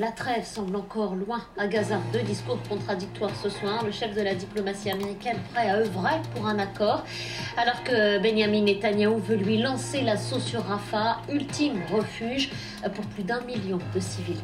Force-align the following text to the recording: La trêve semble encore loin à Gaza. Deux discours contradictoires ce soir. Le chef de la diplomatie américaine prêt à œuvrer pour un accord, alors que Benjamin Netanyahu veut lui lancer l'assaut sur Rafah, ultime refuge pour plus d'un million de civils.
La 0.00 0.12
trêve 0.12 0.46
semble 0.46 0.76
encore 0.76 1.14
loin 1.14 1.42
à 1.58 1.66
Gaza. 1.66 1.98
Deux 2.10 2.22
discours 2.22 2.58
contradictoires 2.70 3.36
ce 3.36 3.50
soir. 3.50 3.84
Le 3.84 3.92
chef 3.92 4.14
de 4.14 4.22
la 4.22 4.34
diplomatie 4.34 4.90
américaine 4.90 5.36
prêt 5.52 5.68
à 5.68 5.76
œuvrer 5.76 6.22
pour 6.34 6.46
un 6.46 6.58
accord, 6.58 7.04
alors 7.58 7.84
que 7.84 8.18
Benjamin 8.18 8.62
Netanyahu 8.62 9.20
veut 9.20 9.36
lui 9.36 9.58
lancer 9.58 10.00
l'assaut 10.00 10.40
sur 10.40 10.64
Rafah, 10.64 11.18
ultime 11.30 11.82
refuge 11.92 12.48
pour 12.94 13.04
plus 13.08 13.24
d'un 13.24 13.42
million 13.42 13.78
de 13.94 14.00
civils. 14.00 14.40